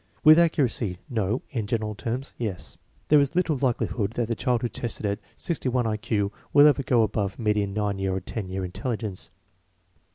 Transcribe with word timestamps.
With 0.23 0.39
accuracy, 0.39 0.97
no; 1.11 1.43
in 1.51 1.67
general 1.67 1.93
terms, 1.93 2.33
yes. 2.39 2.75
There 3.09 3.19
is 3.19 3.35
little 3.35 3.59
likelihood 3.59 4.13
that 4.13 4.29
the 4.29 4.35
child 4.35 4.63
who 4.63 4.67
tested 4.67 5.05
at 5.05 5.19
61 5.37 5.85
1 5.85 5.97
Q 5.99 6.31
will 6.53 6.65
ever 6.65 6.81
go 6.81 7.03
above 7.03 7.37
median 7.37 7.71
nine 7.75 7.99
year 7.99 8.15
or 8.15 8.19
ten 8.19 8.49
year 8.49 8.65
intelligence. 8.65 9.29